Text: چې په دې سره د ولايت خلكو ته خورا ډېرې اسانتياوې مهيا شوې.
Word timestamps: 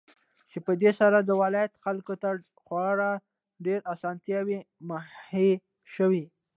چې 0.51 0.57
په 0.65 0.71
دې 0.81 0.91
سره 0.99 1.17
د 1.21 1.29
ولايت 1.41 1.73
خلكو 1.83 2.13
ته 2.21 2.29
خورا 2.63 3.11
ډېرې 3.63 3.85
اسانتياوې 3.93 4.59
مهيا 4.89 5.53
شوې. 5.93 6.23